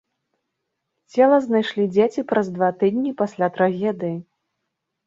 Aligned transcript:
Цела 1.13 1.37
знайшлі 1.47 1.85
дзеці 1.93 2.27
праз 2.33 2.47
два 2.59 2.69
тыдні 2.81 3.17
пасля 3.21 3.55
трагедыі. 3.61 4.17